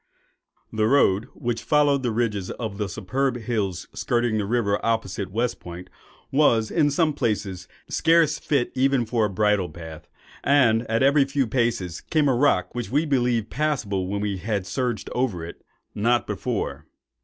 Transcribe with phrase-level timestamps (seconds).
[0.73, 5.59] The road, which followed the ridges of the superb hills skirting the river opposite West
[5.59, 5.91] Point,
[6.31, 10.07] was, in some places, scarce fit even for a bridle path;
[10.43, 14.65] and, at every few paces, came a rock, which we believed passable when we had
[14.65, 16.87] surged over it—not before.